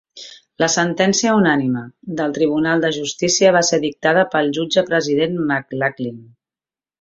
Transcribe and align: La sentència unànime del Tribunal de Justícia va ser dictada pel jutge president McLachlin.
La 0.61 0.67
sentència 0.75 1.33
unànime 1.39 1.83
del 2.21 2.33
Tribunal 2.37 2.81
de 2.85 2.91
Justícia 2.95 3.51
va 3.57 3.61
ser 3.69 3.79
dictada 3.85 4.25
pel 4.33 4.51
jutge 4.59 4.85
president 4.89 5.39
McLachlin. 5.45 6.19